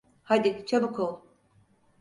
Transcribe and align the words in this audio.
Hadi 0.23 0.65
çabuk 0.65 0.99
ol. 0.99 1.19